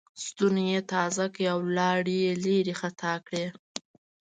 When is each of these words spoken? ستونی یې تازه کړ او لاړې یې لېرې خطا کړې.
ستونی 0.23 0.65
یې 0.73 0.81
تازه 0.93 1.25
کړ 1.33 1.43
او 1.53 1.59
لاړې 1.77 2.17
یې 2.25 2.33
لېرې 2.45 2.73
خطا 2.81 3.13
کړې. 3.25 3.45